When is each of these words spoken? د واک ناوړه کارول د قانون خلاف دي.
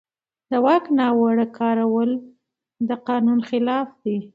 د 0.49 0.51
واک 0.65 0.83
ناوړه 0.97 1.47
کارول 1.57 2.11
د 2.87 2.89
قانون 3.07 3.39
خلاف 3.49 3.87
دي. 4.03 4.17